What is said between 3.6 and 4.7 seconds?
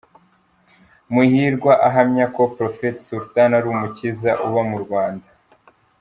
umukiza uba